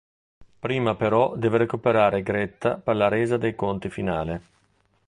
[0.59, 4.41] Prima però deve recuperare Gretta per la resa dei conti finale.